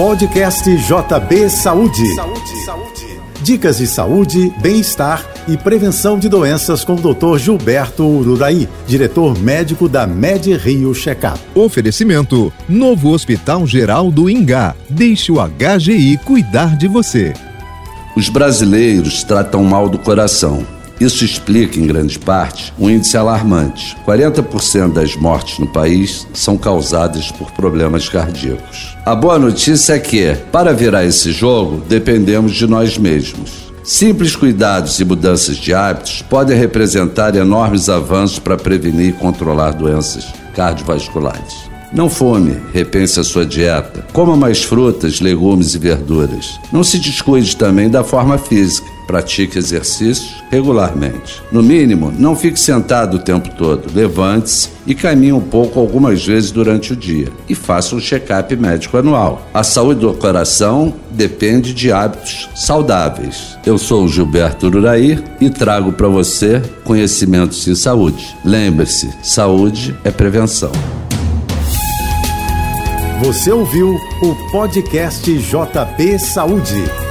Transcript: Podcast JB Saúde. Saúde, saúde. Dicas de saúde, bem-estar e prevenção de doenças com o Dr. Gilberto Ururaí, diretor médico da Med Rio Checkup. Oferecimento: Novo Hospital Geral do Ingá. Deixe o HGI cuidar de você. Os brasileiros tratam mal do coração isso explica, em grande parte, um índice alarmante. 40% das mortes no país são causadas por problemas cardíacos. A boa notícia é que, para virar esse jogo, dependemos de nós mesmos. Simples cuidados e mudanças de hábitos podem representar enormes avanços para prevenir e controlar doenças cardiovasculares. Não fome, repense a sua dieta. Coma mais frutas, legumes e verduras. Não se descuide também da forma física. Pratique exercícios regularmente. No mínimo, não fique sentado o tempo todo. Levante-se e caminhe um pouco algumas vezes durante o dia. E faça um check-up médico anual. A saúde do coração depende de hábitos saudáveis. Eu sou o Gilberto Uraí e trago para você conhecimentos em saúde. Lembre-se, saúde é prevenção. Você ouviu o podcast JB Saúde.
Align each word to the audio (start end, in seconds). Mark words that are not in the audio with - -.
Podcast 0.00 0.64
JB 0.64 1.50
Saúde. 1.50 2.14
Saúde, 2.14 2.64
saúde. 2.64 3.20
Dicas 3.42 3.76
de 3.76 3.86
saúde, 3.86 4.50
bem-estar 4.62 5.22
e 5.46 5.58
prevenção 5.58 6.18
de 6.18 6.26
doenças 6.26 6.82
com 6.82 6.94
o 6.94 7.14
Dr. 7.14 7.36
Gilberto 7.36 8.02
Ururaí, 8.06 8.66
diretor 8.86 9.38
médico 9.38 9.90
da 9.90 10.06
Med 10.06 10.56
Rio 10.56 10.94
Checkup. 10.94 11.38
Oferecimento: 11.54 12.50
Novo 12.66 13.10
Hospital 13.10 13.66
Geral 13.66 14.10
do 14.10 14.30
Ingá. 14.30 14.74
Deixe 14.88 15.30
o 15.30 15.36
HGI 15.36 16.16
cuidar 16.24 16.78
de 16.78 16.88
você. 16.88 17.34
Os 18.16 18.30
brasileiros 18.30 19.22
tratam 19.22 19.62
mal 19.64 19.86
do 19.86 19.98
coração 19.98 20.66
isso 21.00 21.24
explica, 21.24 21.80
em 21.80 21.86
grande 21.86 22.18
parte, 22.18 22.74
um 22.78 22.90
índice 22.90 23.16
alarmante. 23.16 23.96
40% 24.06 24.92
das 24.92 25.16
mortes 25.16 25.58
no 25.58 25.66
país 25.66 26.26
são 26.34 26.58
causadas 26.58 27.32
por 27.32 27.50
problemas 27.52 28.08
cardíacos. 28.08 28.96
A 29.06 29.14
boa 29.14 29.38
notícia 29.38 29.94
é 29.94 29.98
que, 29.98 30.36
para 30.52 30.74
virar 30.74 31.04
esse 31.04 31.32
jogo, 31.32 31.82
dependemos 31.88 32.52
de 32.52 32.66
nós 32.66 32.98
mesmos. 32.98 33.70
Simples 33.82 34.36
cuidados 34.36 35.00
e 35.00 35.04
mudanças 35.04 35.56
de 35.56 35.72
hábitos 35.72 36.22
podem 36.22 36.56
representar 36.56 37.34
enormes 37.34 37.88
avanços 37.88 38.38
para 38.38 38.58
prevenir 38.58 39.08
e 39.08 39.12
controlar 39.12 39.72
doenças 39.72 40.26
cardiovasculares. 40.54 41.70
Não 41.92 42.08
fome, 42.08 42.56
repense 42.72 43.18
a 43.18 43.24
sua 43.24 43.44
dieta. 43.44 44.06
Coma 44.12 44.36
mais 44.36 44.62
frutas, 44.62 45.20
legumes 45.20 45.74
e 45.74 45.78
verduras. 45.78 46.60
Não 46.72 46.84
se 46.84 47.00
descuide 47.00 47.56
também 47.56 47.90
da 47.90 48.04
forma 48.04 48.38
física. 48.38 48.86
Pratique 49.10 49.58
exercícios 49.58 50.40
regularmente. 50.52 51.42
No 51.50 51.64
mínimo, 51.64 52.14
não 52.16 52.36
fique 52.36 52.60
sentado 52.60 53.16
o 53.16 53.18
tempo 53.18 53.50
todo. 53.56 53.90
Levante-se 53.92 54.68
e 54.86 54.94
caminhe 54.94 55.32
um 55.32 55.40
pouco 55.40 55.80
algumas 55.80 56.24
vezes 56.24 56.52
durante 56.52 56.92
o 56.92 56.96
dia. 56.96 57.26
E 57.48 57.54
faça 57.56 57.96
um 57.96 57.98
check-up 57.98 58.54
médico 58.54 58.96
anual. 58.96 59.44
A 59.52 59.64
saúde 59.64 60.02
do 60.02 60.14
coração 60.14 60.94
depende 61.10 61.74
de 61.74 61.90
hábitos 61.90 62.48
saudáveis. 62.54 63.58
Eu 63.66 63.78
sou 63.78 64.04
o 64.04 64.08
Gilberto 64.08 64.68
Uraí 64.68 65.18
e 65.40 65.50
trago 65.50 65.90
para 65.90 66.06
você 66.06 66.62
conhecimentos 66.84 67.66
em 67.66 67.74
saúde. 67.74 68.36
Lembre-se, 68.44 69.10
saúde 69.24 69.92
é 70.04 70.12
prevenção. 70.12 70.70
Você 73.24 73.50
ouviu 73.50 73.96
o 74.22 74.50
podcast 74.52 75.28
JB 75.36 76.18
Saúde. 76.20 77.09